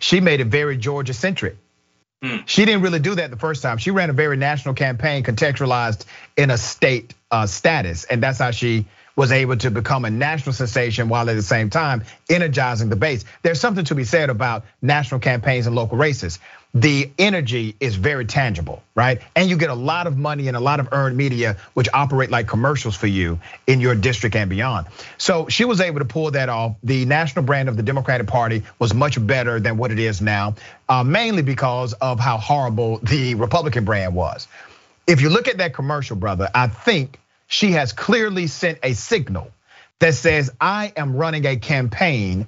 she 0.00 0.20
made 0.20 0.40
it 0.40 0.48
very 0.48 0.76
Georgia 0.76 1.14
centric. 1.14 1.56
Hmm. 2.22 2.38
She 2.46 2.64
didn't 2.64 2.82
really 2.82 2.98
do 2.98 3.14
that 3.14 3.30
the 3.30 3.36
first 3.36 3.62
time. 3.62 3.78
She 3.78 3.92
ran 3.92 4.10
a 4.10 4.12
very 4.12 4.36
national 4.36 4.74
campaign 4.74 5.22
contextualized 5.22 6.04
in 6.36 6.50
a 6.50 6.58
state 6.58 7.14
uh, 7.30 7.46
status, 7.46 8.04
and 8.04 8.22
that's 8.22 8.38
how 8.38 8.50
she 8.50 8.86
was 9.20 9.32
able 9.32 9.54
to 9.54 9.70
become 9.70 10.06
a 10.06 10.10
national 10.10 10.54
sensation 10.54 11.10
while 11.10 11.28
at 11.28 11.34
the 11.34 11.42
same 11.42 11.68
time 11.68 12.02
energizing 12.30 12.88
the 12.88 12.96
base. 12.96 13.26
There's 13.42 13.60
something 13.60 13.84
to 13.84 13.94
be 13.94 14.04
said 14.04 14.30
about 14.30 14.64
national 14.80 15.20
campaigns 15.20 15.66
and 15.66 15.76
local 15.76 15.98
races. 15.98 16.38
The 16.72 17.10
energy 17.18 17.76
is 17.80 17.96
very 17.96 18.24
tangible, 18.24 18.82
right? 18.94 19.20
And 19.36 19.50
you 19.50 19.58
get 19.58 19.68
a 19.68 19.74
lot 19.74 20.06
of 20.06 20.16
money 20.16 20.48
and 20.48 20.56
a 20.56 20.60
lot 20.60 20.80
of 20.80 20.88
earned 20.92 21.18
media, 21.18 21.58
which 21.74 21.86
operate 21.92 22.30
like 22.30 22.48
commercials 22.48 22.96
for 22.96 23.08
you 23.08 23.38
in 23.66 23.78
your 23.78 23.94
district 23.94 24.36
and 24.36 24.48
beyond. 24.48 24.86
So 25.18 25.48
she 25.48 25.66
was 25.66 25.82
able 25.82 25.98
to 25.98 26.06
pull 26.06 26.30
that 26.30 26.48
off. 26.48 26.76
The 26.82 27.04
national 27.04 27.44
brand 27.44 27.68
of 27.68 27.76
the 27.76 27.82
Democratic 27.82 28.26
Party 28.26 28.62
was 28.78 28.94
much 28.94 29.24
better 29.26 29.60
than 29.60 29.76
what 29.76 29.92
it 29.92 29.98
is 29.98 30.22
now, 30.22 30.54
uh, 30.88 31.04
mainly 31.04 31.42
because 31.42 31.92
of 31.92 32.18
how 32.18 32.38
horrible 32.38 33.00
the 33.02 33.34
Republican 33.34 33.84
brand 33.84 34.14
was. 34.14 34.48
If 35.06 35.20
you 35.20 35.28
look 35.28 35.46
at 35.46 35.58
that 35.58 35.74
commercial, 35.74 36.16
brother, 36.16 36.48
I 36.54 36.68
think 36.68 37.19
she 37.50 37.72
has 37.72 37.92
clearly 37.92 38.46
sent 38.46 38.78
a 38.84 38.92
signal 38.92 39.50
that 39.98 40.14
says, 40.14 40.52
I 40.60 40.92
am 40.96 41.16
running 41.16 41.44
a 41.46 41.56
campaign 41.56 42.46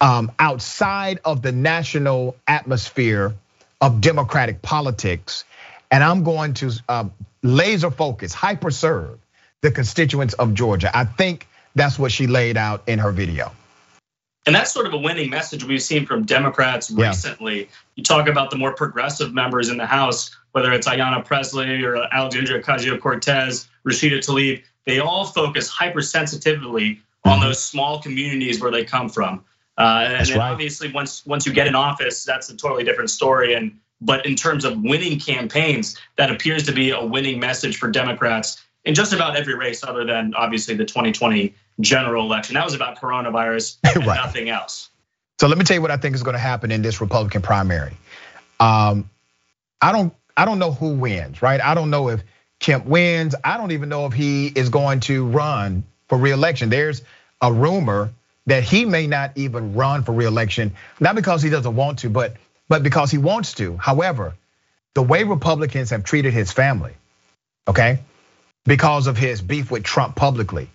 um, 0.00 0.32
outside 0.38 1.20
of 1.26 1.42
the 1.42 1.52
national 1.52 2.36
atmosphere 2.48 3.34
of 3.82 4.00
democratic 4.00 4.62
politics. 4.62 5.44
And 5.90 6.02
I'm 6.02 6.24
going 6.24 6.54
to 6.54 6.72
uh, 6.88 7.04
laser 7.42 7.90
focus, 7.90 8.32
hyper 8.32 8.70
serve 8.70 9.18
the 9.60 9.70
constituents 9.70 10.32
of 10.32 10.54
Georgia. 10.54 10.90
I 10.96 11.04
think 11.04 11.46
that's 11.74 11.98
what 11.98 12.10
she 12.10 12.26
laid 12.26 12.56
out 12.56 12.88
in 12.88 12.98
her 12.98 13.12
video. 13.12 13.52
And 14.46 14.54
that's 14.54 14.72
sort 14.72 14.86
of 14.86 14.94
a 14.94 14.98
winning 14.98 15.28
message 15.28 15.64
we've 15.64 15.82
seen 15.82 16.06
from 16.06 16.24
Democrats 16.24 16.90
recently. 16.90 17.68
You 17.96 18.02
talk 18.02 18.26
about 18.26 18.50
the 18.50 18.56
more 18.56 18.74
progressive 18.74 19.34
members 19.34 19.68
in 19.68 19.76
the 19.76 19.86
House, 19.86 20.34
whether 20.52 20.72
it's 20.72 20.88
Ayanna 20.88 21.24
Pressley 21.24 21.84
or 21.84 21.96
Alexandria 22.12 22.62
Ocasio 22.62 22.98
Cortez, 22.98 23.68
Rashida 23.86 24.18
Tlaib, 24.18 24.62
they 24.86 24.98
all 24.98 25.26
focus 25.26 25.70
hypersensitively 25.70 27.00
on 27.24 27.32
mm-hmm. 27.32 27.42
those 27.42 27.62
small 27.62 28.00
communities 28.00 28.60
where 28.60 28.70
they 28.70 28.84
come 28.84 29.08
from. 29.08 29.44
Uh, 29.76 30.04
and 30.06 30.26
then 30.26 30.38
right. 30.38 30.50
obviously, 30.52 30.90
once 30.92 31.24
once 31.26 31.46
you 31.46 31.52
get 31.52 31.66
in 31.66 31.74
office, 31.74 32.24
that's 32.24 32.50
a 32.50 32.56
totally 32.56 32.84
different 32.84 33.10
story. 33.10 33.54
And 33.54 33.78
but 34.00 34.26
in 34.26 34.34
terms 34.34 34.64
of 34.64 34.80
winning 34.82 35.18
campaigns, 35.18 35.96
that 36.16 36.30
appears 36.30 36.64
to 36.64 36.72
be 36.72 36.90
a 36.90 37.04
winning 37.04 37.38
message 37.38 37.76
for 37.76 37.90
Democrats 37.90 38.62
in 38.84 38.94
just 38.94 39.12
about 39.12 39.36
every 39.36 39.54
race, 39.54 39.84
other 39.84 40.04
than 40.04 40.34
obviously 40.34 40.74
the 40.74 40.84
2020 40.84 41.54
general 41.80 42.24
election. 42.24 42.54
That 42.54 42.64
was 42.64 42.74
about 42.74 42.98
coronavirus 42.98 43.78
and 43.84 44.06
right. 44.06 44.16
nothing 44.16 44.48
else. 44.48 44.90
So 45.40 45.48
let 45.48 45.56
me 45.58 45.64
tell 45.64 45.76
you 45.76 45.82
what 45.82 45.90
I 45.90 45.96
think 45.96 46.14
is 46.14 46.22
going 46.22 46.34
to 46.34 46.40
happen 46.40 46.70
in 46.70 46.82
this 46.82 47.00
Republican 47.00 47.42
primary. 47.42 47.96
Um, 48.58 49.08
I 49.80 49.92
don't 49.92 50.12
I 50.36 50.44
don't 50.44 50.58
know 50.58 50.72
who 50.72 50.94
wins, 50.94 51.42
right? 51.42 51.60
I 51.60 51.74
don't 51.74 51.90
know 51.90 52.08
if 52.10 52.22
Kemp 52.60 52.84
wins. 52.84 53.34
I 53.42 53.56
don't 53.56 53.72
even 53.72 53.88
know 53.88 54.06
if 54.06 54.12
he 54.12 54.46
is 54.46 54.68
going 54.68 55.00
to 55.00 55.26
run 55.26 55.84
for 56.08 56.18
reelection. 56.18 56.68
There's 56.68 57.02
a 57.40 57.52
rumor 57.52 58.12
that 58.46 58.62
he 58.62 58.84
may 58.84 59.06
not 59.06 59.32
even 59.36 59.74
run 59.74 60.02
for 60.02 60.12
reelection, 60.12 60.74
not 60.98 61.14
because 61.14 61.42
he 61.42 61.50
doesn't 61.50 61.74
want 61.74 62.00
to, 62.00 62.10
but 62.10 62.36
but 62.68 62.82
because 62.82 63.10
he 63.10 63.18
wants 63.18 63.54
to. 63.54 63.76
However, 63.76 64.34
the 64.94 65.02
way 65.02 65.24
Republicans 65.24 65.90
have 65.90 66.04
treated 66.04 66.32
his 66.32 66.52
family, 66.52 66.92
okay, 67.66 68.00
because 68.64 69.06
of 69.06 69.16
his 69.16 69.40
beef 69.40 69.70
with 69.70 69.84
Trump 69.84 70.16
publicly, 70.16 70.68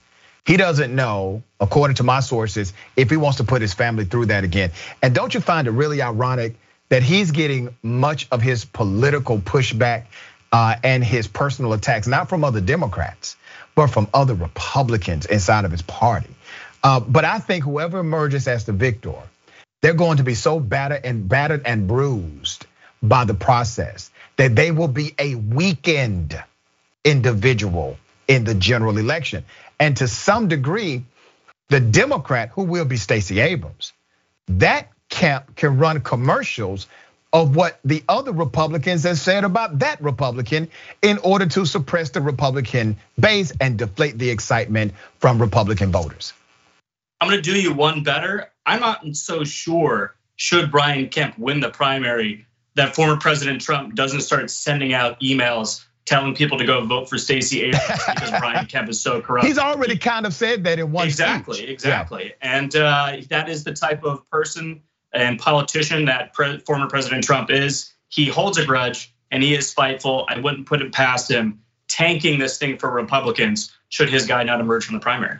he 0.45 0.57
doesn't 0.57 0.93
know, 0.93 1.43
according 1.59 1.95
to 1.95 2.03
my 2.03 2.19
sources, 2.19 2.73
if 2.95 3.09
he 3.09 3.17
wants 3.17 3.37
to 3.37 3.43
put 3.43 3.61
his 3.61 3.73
family 3.73 4.05
through 4.05 4.27
that 4.27 4.43
again. 4.43 4.71
And 5.01 5.15
don't 5.15 5.33
you 5.33 5.39
find 5.39 5.67
it 5.67 5.71
really 5.71 6.01
ironic 6.01 6.55
that 6.89 7.01
he's 7.01 7.31
getting 7.31 7.75
much 7.81 8.27
of 8.31 8.41
his 8.41 8.63
political 8.63 9.39
pushback 9.39 10.05
uh, 10.51 10.75
and 10.83 11.03
his 11.03 11.27
personal 11.27 11.73
attacks, 11.73 12.07
not 12.07 12.29
from 12.29 12.43
other 12.43 12.61
Democrats, 12.61 13.35
but 13.73 13.87
from 13.87 14.07
other 14.13 14.35
Republicans 14.35 15.25
inside 15.25 15.65
of 15.65 15.71
his 15.71 15.81
party. 15.81 16.29
Uh, 16.83 16.99
but 16.99 17.25
I 17.25 17.39
think 17.39 17.63
whoever 17.63 17.99
emerges 17.99 18.47
as 18.47 18.65
the 18.65 18.71
victor, 18.71 19.15
they're 19.81 19.93
going 19.93 20.17
to 20.17 20.23
be 20.23 20.35
so 20.35 20.59
battered 20.59 21.03
and 21.03 21.27
battered 21.27 21.63
and 21.65 21.87
bruised 21.87 22.67
by 23.01 23.25
the 23.25 23.33
process 23.33 24.11
that 24.37 24.55
they 24.55 24.71
will 24.71 24.87
be 24.87 25.15
a 25.17 25.35
weakened 25.35 26.41
individual 27.03 27.97
in 28.27 28.43
the 28.43 28.55
general 28.55 28.97
election. 28.97 29.43
And 29.79 29.97
to 29.97 30.07
some 30.07 30.47
degree, 30.47 31.03
the 31.69 31.79
Democrat 31.79 32.49
who 32.53 32.63
will 32.63 32.85
be 32.85 32.97
Stacey 32.97 33.39
Abrams, 33.39 33.93
that 34.47 34.91
camp 35.09 35.55
can 35.55 35.77
run 35.77 36.01
commercials 36.01 36.87
of 37.33 37.55
what 37.55 37.79
the 37.83 38.01
other 38.07 38.31
Republicans 38.31 39.03
have 39.03 39.17
said 39.17 39.43
about 39.43 39.79
that 39.79 40.01
Republican 40.01 40.69
in 41.01 41.17
order 41.17 41.45
to 41.45 41.65
suppress 41.65 42.11
the 42.11 42.21
Republican 42.21 42.95
base 43.19 43.51
and 43.59 43.77
deflate 43.77 44.17
the 44.17 44.29
excitement 44.29 44.93
from 45.19 45.41
Republican 45.41 45.91
voters. 45.91 46.31
I'm 47.19 47.29
gonna 47.29 47.41
do 47.41 47.59
you 47.59 47.73
one 47.73 48.03
better. 48.03 48.51
I'm 48.65 48.79
not 48.79 49.15
so 49.15 49.43
sure, 49.43 50.15
should 50.37 50.71
Brian 50.71 51.09
Kemp 51.09 51.37
win 51.37 51.59
the 51.59 51.69
primary, 51.69 52.45
that 52.75 52.95
former 52.95 53.17
President 53.17 53.61
Trump 53.61 53.95
doesn't 53.95 54.21
start 54.21 54.49
sending 54.49 54.93
out 54.93 55.19
emails 55.19 55.83
telling 56.05 56.35
people 56.35 56.57
to 56.57 56.65
go 56.65 56.85
vote 56.85 57.09
for 57.09 57.17
Stacey 57.17 57.63
Abrams 57.63 58.05
because 58.13 58.31
Brian 58.31 58.65
Kemp 58.67 58.89
is 58.89 59.01
so 59.01 59.21
corrupt. 59.21 59.47
He's 59.47 59.57
already 59.57 59.97
kind 59.97 60.25
of 60.25 60.33
said 60.33 60.63
that 60.63 60.79
in 60.79 60.91
one 60.91 61.07
exactly, 61.07 61.57
speech. 61.57 61.69
exactly. 61.69 62.25
Yeah. 62.25 62.57
And 62.57 62.75
uh, 62.75 63.17
that 63.29 63.49
is 63.49 63.63
the 63.63 63.73
type 63.73 64.03
of 64.03 64.29
person 64.29 64.81
and 65.13 65.39
politician 65.39 66.05
that 66.05 66.33
pre- 66.33 66.59
former 66.59 66.87
President 66.87 67.23
Trump 67.23 67.49
is. 67.49 67.93
He 68.09 68.27
holds 68.27 68.57
a 68.57 68.65
grudge 68.65 69.13
and 69.31 69.41
he 69.41 69.55
is 69.55 69.67
spiteful. 69.67 70.25
I 70.29 70.39
wouldn't 70.39 70.67
put 70.67 70.81
it 70.81 70.91
past 70.91 71.29
him 71.29 71.61
tanking 71.87 72.39
this 72.39 72.57
thing 72.57 72.77
for 72.77 72.91
Republicans 72.91 73.71
should 73.89 74.09
his 74.09 74.25
guy 74.25 74.43
not 74.43 74.59
emerge 74.59 74.85
from 74.85 74.95
the 74.95 75.01
primary. 75.01 75.39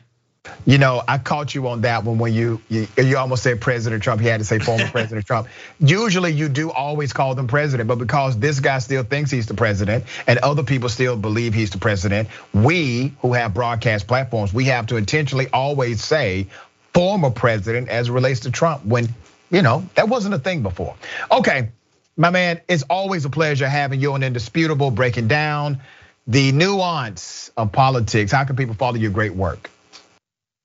You 0.65 0.77
know, 0.77 1.03
I 1.07 1.17
caught 1.17 1.53
you 1.53 1.67
on 1.67 1.81
that 1.81 2.03
one 2.03 2.17
when 2.17 2.33
you, 2.33 2.61
you 2.69 2.87
you 2.97 3.17
almost 3.17 3.43
said 3.43 3.61
President 3.61 4.01
Trump. 4.01 4.21
He 4.21 4.27
had 4.27 4.39
to 4.39 4.45
say 4.45 4.59
former 4.59 4.87
President 4.91 5.25
Trump. 5.25 5.47
Usually, 5.79 6.31
you 6.31 6.49
do 6.49 6.71
always 6.71 7.13
call 7.13 7.35
them 7.35 7.47
president, 7.47 7.87
but 7.87 7.97
because 7.97 8.37
this 8.39 8.59
guy 8.59 8.79
still 8.79 9.03
thinks 9.03 9.31
he's 9.31 9.45
the 9.45 9.53
president 9.53 10.05
and 10.27 10.39
other 10.39 10.63
people 10.63 10.89
still 10.89 11.15
believe 11.15 11.53
he's 11.53 11.69
the 11.69 11.77
president, 11.77 12.29
we 12.53 13.13
who 13.21 13.33
have 13.33 13.53
broadcast 13.53 14.07
platforms, 14.07 14.53
we 14.53 14.65
have 14.65 14.87
to 14.87 14.97
intentionally 14.97 15.47
always 15.53 16.03
say 16.03 16.47
former 16.93 17.29
president 17.29 17.89
as 17.89 18.09
it 18.09 18.11
relates 18.11 18.41
to 18.41 18.51
Trump 18.51 18.85
when 18.85 19.07
you 19.51 19.61
know 19.61 19.87
that 19.95 20.09
wasn't 20.09 20.33
a 20.33 20.39
thing 20.39 20.63
before. 20.63 20.95
Okay, 21.31 21.69
my 22.17 22.29
man, 22.29 22.61
it's 22.67 22.83
always 22.83 23.25
a 23.25 23.29
pleasure 23.29 23.67
having 23.67 23.99
you 23.99 24.13
on 24.13 24.23
Indisputable, 24.23 24.91
breaking 24.91 25.27
down 25.27 25.81
the 26.27 26.51
nuance 26.51 27.51
of 27.57 27.71
politics. 27.71 28.31
How 28.31 28.45
can 28.45 28.55
people 28.55 28.75
follow 28.75 28.95
your 28.95 29.11
great 29.11 29.35
work? 29.35 29.69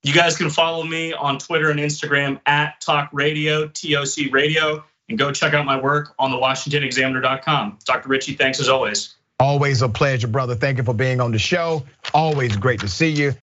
You 0.02 0.14
guys 0.14 0.36
can 0.36 0.48
follow 0.48 0.82
me 0.82 1.12
on 1.12 1.38
Twitter 1.38 1.70
and 1.70 1.78
Instagram 1.78 2.40
at 2.46 2.80
Talk 2.80 3.10
Radio, 3.12 3.68
TOC 3.68 4.32
Radio, 4.32 4.82
and 5.10 5.18
go 5.18 5.30
check 5.30 5.52
out 5.52 5.66
my 5.66 5.78
work 5.78 6.14
on 6.18 6.30
the 6.30 6.38
WashingtonExaminer.com. 6.38 7.78
Dr. 7.84 8.08
Richey, 8.08 8.34
thanks 8.34 8.60
as 8.60 8.68
always. 8.68 9.14
Always 9.38 9.82
a 9.82 9.88
pleasure, 9.88 10.26
brother. 10.26 10.54
Thank 10.54 10.78
you 10.78 10.84
for 10.84 10.94
being 10.94 11.20
on 11.20 11.32
the 11.32 11.38
show. 11.38 11.84
Always 12.14 12.56
great 12.56 12.80
to 12.80 12.88
see 12.88 13.10
you. 13.10 13.34